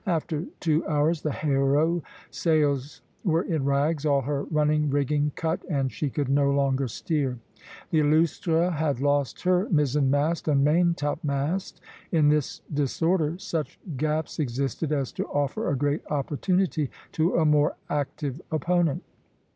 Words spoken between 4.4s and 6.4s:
running rigging cut, and she could